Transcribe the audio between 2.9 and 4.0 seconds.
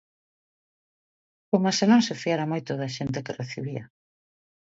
xente que recibía.